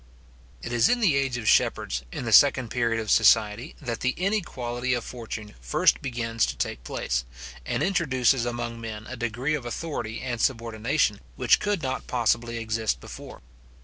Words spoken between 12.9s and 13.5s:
before.